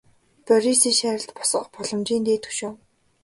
[0.45, 2.71] Борисын шарилд босгох боломжийн дээд хөшөө.